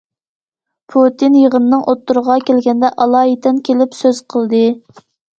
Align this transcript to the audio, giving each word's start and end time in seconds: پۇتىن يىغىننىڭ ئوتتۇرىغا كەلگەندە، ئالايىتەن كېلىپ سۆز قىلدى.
پۇتىن 0.93 1.35
يىغىننىڭ 1.39 1.83
ئوتتۇرىغا 1.91 2.37
كەلگەندە، 2.47 2.89
ئالايىتەن 3.05 3.59
كېلىپ 3.69 3.93
سۆز 3.99 4.23
قىلدى. 4.35 4.63